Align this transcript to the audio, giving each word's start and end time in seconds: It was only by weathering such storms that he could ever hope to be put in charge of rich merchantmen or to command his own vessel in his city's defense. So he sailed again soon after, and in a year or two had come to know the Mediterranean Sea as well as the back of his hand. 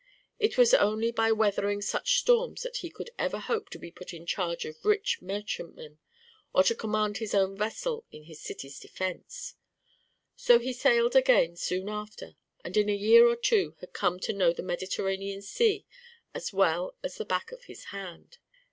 It 0.39 0.57
was 0.57 0.73
only 0.73 1.11
by 1.11 1.31
weathering 1.31 1.79
such 1.83 2.17
storms 2.17 2.63
that 2.63 2.77
he 2.77 2.89
could 2.89 3.11
ever 3.19 3.37
hope 3.37 3.69
to 3.69 3.77
be 3.77 3.91
put 3.91 4.15
in 4.15 4.25
charge 4.25 4.65
of 4.65 4.83
rich 4.83 5.21
merchantmen 5.21 5.99
or 6.55 6.63
to 6.63 6.73
command 6.73 7.19
his 7.19 7.35
own 7.35 7.55
vessel 7.55 8.03
in 8.11 8.23
his 8.23 8.41
city's 8.41 8.79
defense. 8.79 9.53
So 10.35 10.57
he 10.57 10.73
sailed 10.73 11.15
again 11.15 11.55
soon 11.55 11.87
after, 11.87 12.35
and 12.63 12.75
in 12.75 12.89
a 12.89 12.95
year 12.95 13.27
or 13.27 13.35
two 13.35 13.75
had 13.79 13.93
come 13.93 14.19
to 14.21 14.33
know 14.33 14.53
the 14.53 14.63
Mediterranean 14.63 15.43
Sea 15.43 15.85
as 16.33 16.51
well 16.51 16.95
as 17.03 17.17
the 17.17 17.23
back 17.23 17.51
of 17.51 17.65
his 17.65 17.83
hand. 17.93 18.39